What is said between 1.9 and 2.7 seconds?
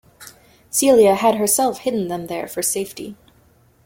them there for